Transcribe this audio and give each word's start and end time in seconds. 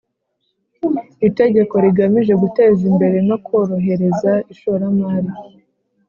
Itegeko 1.27 1.73
rigamije 1.85 2.33
guteza 2.43 2.81
imbere 2.91 3.17
no 3.29 3.37
korohereza 3.45 4.31
ishoramari 4.53 5.29